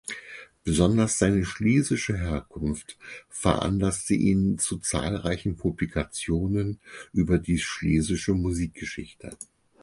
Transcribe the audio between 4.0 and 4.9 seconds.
ihn zu